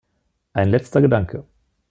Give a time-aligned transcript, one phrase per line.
[0.53, 1.45] Ein letzter Gedanke.